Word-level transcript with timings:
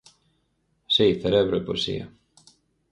Si, 0.95 1.07
cerebro 1.21 1.55
e 1.57 1.65
poesía. 1.67 2.05